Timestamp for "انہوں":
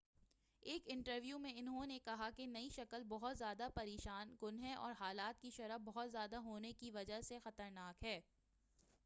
1.55-1.85